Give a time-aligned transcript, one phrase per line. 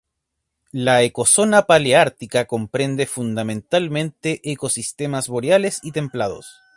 [0.73, 6.55] La ecozona paleártica comprende fundamentalmente ecosistemas boreales y templados.